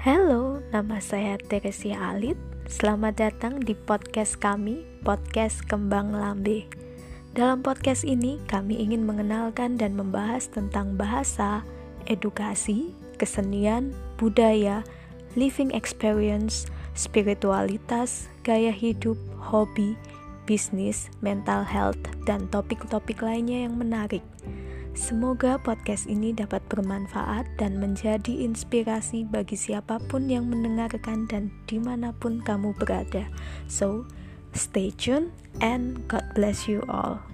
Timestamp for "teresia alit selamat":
1.36-3.20